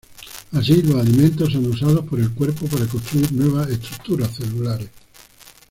[0.53, 4.89] Así, los alimentos son usados por el cuerpo para construir nuevas estructuras celulares.